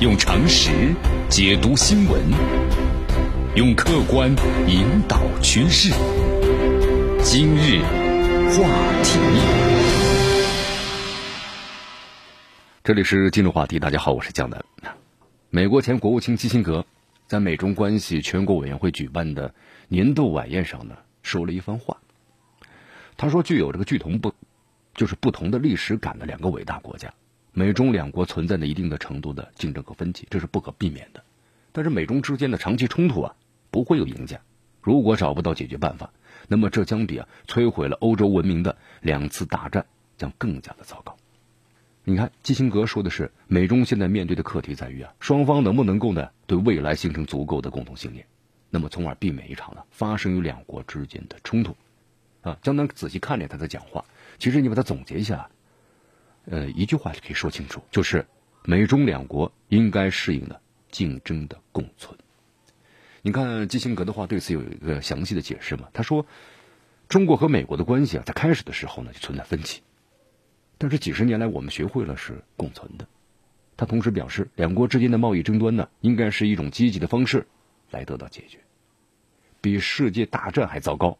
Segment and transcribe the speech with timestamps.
[0.00, 0.94] 用常识
[1.28, 2.22] 解读新闻，
[3.56, 4.30] 用客观
[4.68, 5.90] 引导趋势。
[7.20, 7.82] 今日
[8.52, 8.68] 话
[9.02, 9.18] 题，
[12.84, 13.80] 这里是今日话题。
[13.80, 14.64] 大家好，我是江南。
[15.50, 16.86] 美国前国务卿基辛格
[17.26, 19.52] 在美中关系全国委员会举办的
[19.88, 21.96] 年度晚宴上呢，说了一番话。
[23.16, 24.32] 他说：“具有这个巨同不，
[24.94, 27.12] 就是不同的历史感的两个伟大国家。”
[27.58, 31.24] 美中两国存在着一定的程度的竞争和分歧，这是不可避免的。
[31.72, 33.34] 但是美中之间的长期冲突啊，
[33.72, 34.40] 不会有赢家。
[34.80, 36.08] 如果找不到解决办法，
[36.46, 39.84] 那么这将比啊摧毁了欧洲文明的两次大战
[40.16, 41.16] 将更加的糟糕。
[42.04, 48.24] 你看，基辛格说的是，美中现在面对的课题在于啊，双方能不能够呢对未来形成足够的共同信念，
[48.70, 51.74] 那么从而避免一场呢发生于两国之间的冲突。
[52.42, 54.04] 啊，江南仔细看了他的讲话，
[54.38, 55.50] 其实你把它总结一下。
[56.50, 58.26] 呃，一句话就可以说清楚，就是
[58.64, 62.18] 美中两国应该适应的竞争的共存。
[63.20, 65.88] 你看基辛格的话对此有一个详细的解释嘛？
[65.92, 66.24] 他说，
[67.08, 69.82] 中国和美国的关系啊，在开始的时候呢就存在分歧，
[70.78, 73.06] 但是几十年来我们学会了是共存的。
[73.76, 77.46] 他同时表示，两国之间的贸易争端呢，应该是一种积极的方式
[77.90, 78.58] 来得到解决，
[79.60, 81.18] 比世界大战还糟糕。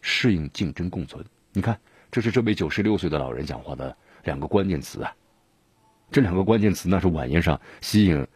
[0.00, 3.96] 适应竞争共存，你看，这是这位九十六岁的老人讲话的。
[4.24, 5.14] 两个关键词啊，
[6.10, 8.26] 这两个关键词那是晚宴上吸引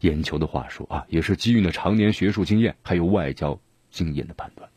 [0.00, 3.58] 眼球的话术啊，也是基于呢常年学术经验还有外交
[3.90, 4.70] 经验的判断。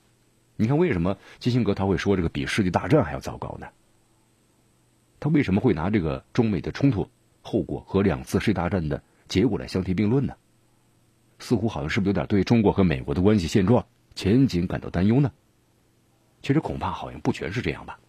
[0.56, 3.68] 你看，为什么基辛格他会说这个比世界大战还要糟糕呢？
[5.20, 7.10] 他为什么会拿这个中美的冲突
[7.42, 10.36] 后果和两次世界大战的结果来相提并论呢？
[11.40, 15.32] 似乎好像是不是有点对中国和美国的关系现状前景感到担忧呢？
[16.42, 18.00] 其实恐怕好像不全是这样吧。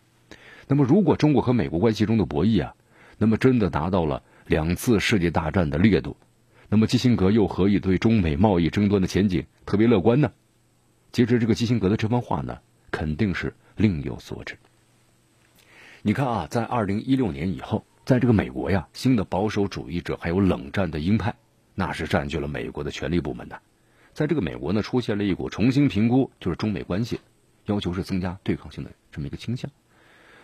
[0.68, 2.74] 那么，如果中国和美国关系中的博弈啊，
[3.18, 6.16] 那么真的达到了两次世界大战的烈度，
[6.68, 10.32] 那么基辛格又何以对中美贸易争端的前景特别乐观呢？
[11.12, 12.58] 其实，这个基辛格的这番话呢，
[12.90, 14.58] 肯定是另有所指。
[16.02, 21.34] 你看啊，在二零一六年以后，在这个美国呀，新的保守主义者还有冷战的鹰派，
[21.74, 23.60] 那是占据了美国的权力部门的。
[24.12, 27.20] 在这个美国呢，出现了一股重新评估就是中美关系，
[27.66, 29.70] 要求是增加对抗性的这么一个倾向。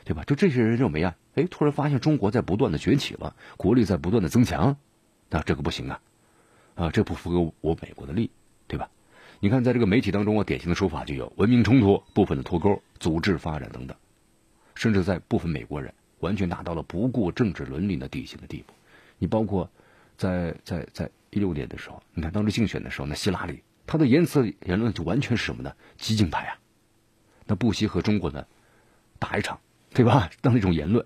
[0.05, 0.25] 对吧？
[0.25, 4.77] 就这些人认为啊，哎，突然发现中国在不断的崛起了，国力在不断的增强，
[5.31, 6.01] 那这个不行啊，
[6.75, 8.31] 啊，这不符合我美国的利益，
[8.67, 8.89] 对吧？
[9.41, 13.97] 你看，在这个媒体当中啊，典型的说法就有文明冲突、部分的脱钩、组织发展等等，
[14.75, 18.73] 甚至在部分美国人完全达到了不顾政治伦理的底线的地步。
[19.19, 19.69] 你包括
[20.17, 25.73] 在在在一六年的时候，你看当时竞选的时候，那希拉里他的言辞言论就完全是什么呢？
[25.97, 26.59] 激进派啊，
[27.47, 28.45] 那不惜和中国呢
[29.19, 29.59] 打一场。
[29.95, 30.31] 对吧？
[30.41, 31.05] 当那种言论，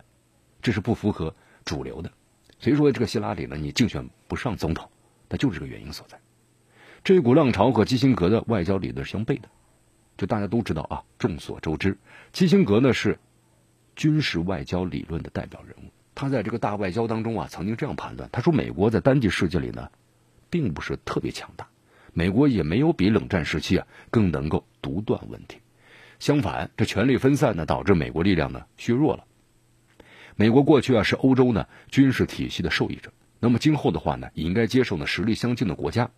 [0.62, 2.10] 这是不符合主流的。
[2.58, 4.90] 所以说，这个希拉里呢，你竞选不上总统，
[5.28, 6.18] 那就是这个原因所在。
[7.04, 9.48] 这股浪潮和基辛格的外交理论是相悖的。
[10.16, 11.98] 就大家都知道啊，众所周知，
[12.32, 13.18] 基辛格呢是
[13.94, 15.90] 军事外交理论的代表人物。
[16.14, 19.90] 他在这个大外交当中啊，曾经这样判断：他说，美国在单极世界里呢，
[20.48, 21.68] 并不是特别强大，
[22.14, 25.58] 美国也没有比冷战时期啊更能够独断问题。
[26.18, 29.24] 相反，这权力分散呢，导致美国力量呢削弱了。
[30.34, 36.10] 美国过去啊是欧洲呢军事体系的受益者，那么今后的话呢，也应该接受呢实力相近的国家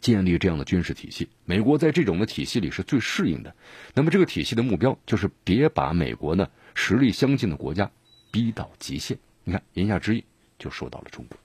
[0.00, 1.28] 建立这样的军事体系。
[1.44, 3.54] 美国在这种的体系里是最适应的。
[3.94, 7.88] 那么这个体系的目标就是别把美国呢实力相近的国家
[8.30, 9.16] 逼到极限。
[9.44, 10.24] 你看，言下之意
[10.58, 11.38] 就说到了中国。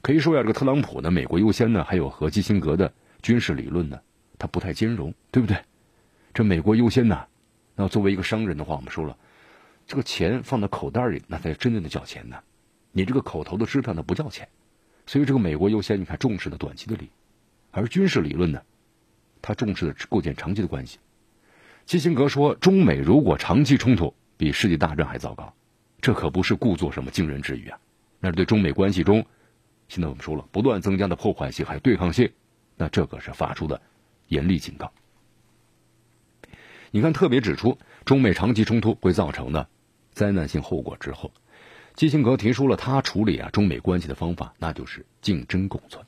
[0.00, 2.90] 可以说呀，这个特朗普呢美国优先呢，还有和基辛格的
[3.20, 4.00] 军事理论呢，
[4.38, 5.56] 它不太兼容，对不对？
[6.32, 7.26] 这美国优先呢，
[7.74, 9.16] 那作为一个商人的话，我们说了，
[9.86, 12.36] 这个钱放到口袋里，那才真正的叫钱呢。
[12.92, 14.48] 你这个口头的支票，那不叫钱。
[15.06, 17.10] 所以这个美国优先，你看重视的短期的利，
[17.72, 18.62] 而军事理论呢，
[19.42, 20.98] 他重视的构建长期的关系。
[21.84, 25.52] 基辛格说，中美如果长期冲突，比世界大战还糟糕，
[26.00, 27.78] 这可不是故作什么惊人之语啊，
[28.20, 29.26] 那是对中美关系中，
[29.88, 32.30] 现在我们说了不断增加的破坏性还有对抗性，
[32.76, 33.80] 那这个是发出的
[34.28, 34.92] 严厉警告。
[36.92, 39.68] 你看，特别指出中美长期冲突会造成的
[40.12, 41.30] 灾难性后果之后，
[41.94, 46.04] 基辛格提出了他处理啊中美关系的方法，那就是竞争共存。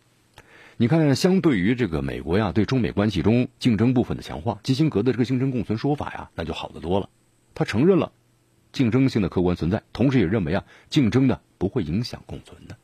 [0.79, 7.09] 你看，相对于这个美国呀对中美关系中竞争部分的强化，基辛格的这个竞争共存说法呀，那就好得多了。
[7.55, 8.11] 他承认了
[8.73, 12.77] 竞争性的客观存在，同时也认为啊竞争呢不会影响共存的。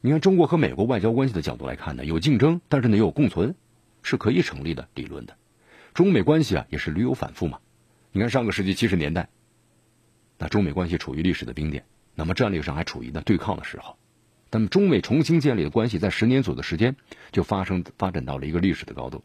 [0.00, 3.56] 你看，中国和美国外交关系的角度来看呢，有竞争，但是呢也有共存，
[4.02, 5.34] 是可以成立的理论的。
[5.94, 7.58] 中美关系啊，也是屡有反复嘛。
[8.12, 9.28] 你看上个世纪七十年代，
[10.38, 11.84] 那中美关系处于历史的冰点，
[12.14, 13.96] 那么战略上还处于呢对抗的时候。
[14.50, 16.96] 那么中美重新建立的关系，在十年左右的时间
[17.30, 19.24] 就发生发展到了一个历史的高度。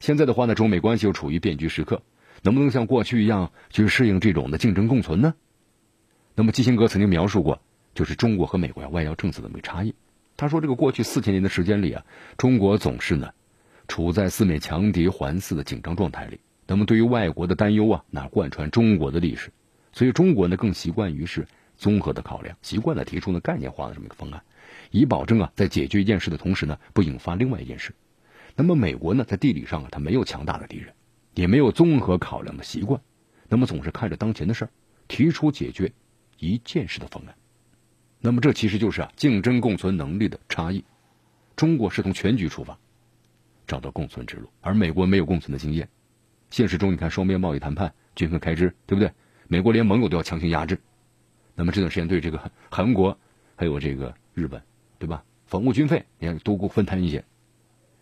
[0.00, 2.02] 现在的话呢，中美关系又处于变局时刻，
[2.42, 5.34] 能不能像过去一样去适应这种的竞争共存呢？
[6.34, 7.62] 那么基辛格曾经描述过，
[7.94, 9.94] 就是中国和美国呀外交政策的这个差异。
[10.36, 12.04] 他说，这个过去四千年的时间里啊，
[12.36, 13.32] 中国总是呢
[13.88, 16.40] 处在四面强敌环伺的紧张状态里。
[16.66, 19.52] 那么对于外国的担忧啊，那贯穿中国的历史，
[19.92, 21.46] 所以中国呢更习惯于是
[21.76, 24.42] 综合的考量，习惯了提出呢概念化的这么一个方案，
[24.90, 27.94] 以保证啊在解决一件事的同时呢不引发另外一件事。
[28.56, 30.92] 那么美国呢在地理上啊它没有强大的敌人，
[31.34, 33.00] 也没有综合考量的习惯，
[33.48, 34.70] 那么总是看着当前的事儿，
[35.06, 35.92] 提出解决
[36.38, 37.34] 一件事的方案。
[38.18, 40.84] 那么这其实就是啊竞争共存能力的差异。
[41.54, 42.76] 中国是从全局出发，
[43.66, 45.88] 找到共存之路，而美国没有共存的经验。
[46.50, 49.10] 现实中，你看双边贸易谈判、均衡开支，对不对？
[49.48, 50.78] 美国连盟友都要强行压制。
[51.54, 53.18] 那么这段时间对这个 韩国
[53.56, 54.62] 还有这个日本，
[54.98, 55.24] 对吧？
[55.46, 57.24] 防务军费，你看多过分摊一些。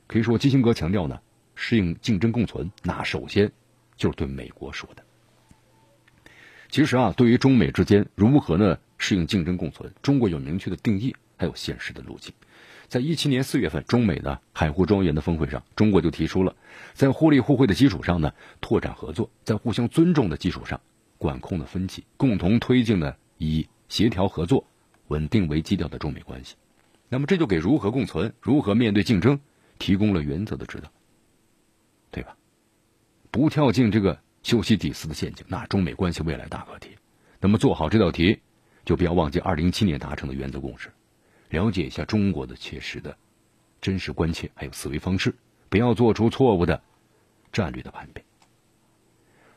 [0.07, 1.21] 可以说，基辛格强调呢，
[1.55, 3.51] 适应竞争共存，那首先
[3.97, 5.03] 就是对美国说的。
[6.69, 12.35] 其实啊，对于中美之间如何呢适应竞争共存，中国有明确的定义，还有现实的路径。
[12.89, 16.55] 在一七年四月份，中美的海湖庄园的峰会上，中国就提出了，
[16.93, 20.81] 在互利互惠的基础上呢，拓展合作；在互相尊重的基础上，
[21.19, 24.65] 管控了分歧，共同推进了以协调合作、
[25.09, 26.55] 稳定为基调的中美关系。
[27.09, 29.41] 那么，这就给如何共存、如何面对竞争
[29.79, 30.91] 提供了原则的指导，
[32.11, 32.37] 对吧？
[33.31, 36.91] 不跳进这个修昔底斯的陷阱，那中美关系未来大课题。
[37.41, 38.41] 那么，做好这道题，
[38.85, 40.91] 就不要忘记二零一七年达成的原则共识。
[41.49, 43.17] 了解一下中国的切实的
[43.81, 45.35] 真实关切，还有思维方式，
[45.69, 46.83] 不要做出错误的
[47.53, 48.25] 战略的判别。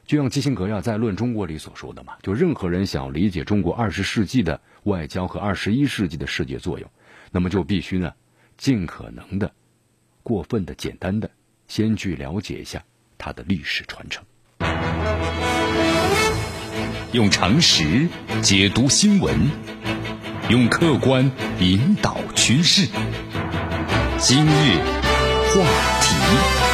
[0.06, 6.90] 就像基辛格呀在《论中国》里所说的嘛，就任何人想理解中国二十世纪的外交和二十一世纪的世界作用，
[7.32, 8.14] 那么就必须呢
[8.56, 9.52] 尽可能的
[10.24, 11.30] 过分的简单的
[11.68, 12.86] 先去了解一下
[13.18, 14.24] 它的历史传承，
[17.12, 18.08] 用常识
[18.42, 19.77] 解读新闻。
[20.50, 21.30] 用客观
[21.60, 22.88] 引导趋势。
[24.18, 24.80] 今日
[25.50, 25.62] 话
[26.02, 26.67] 题。